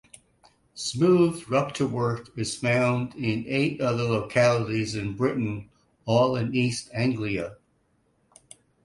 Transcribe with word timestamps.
Smooth 0.73 1.43
Rupturewort 1.43 2.35
is 2.35 2.55
found 2.57 3.13
in 3.13 3.45
eight 3.47 3.79
other 3.81 4.01
localities 4.01 4.95
in 4.95 5.15
Britain, 5.15 5.69
all 6.05 6.35
in 6.35 6.55
East 6.55 6.89
Anglia. 6.91 7.57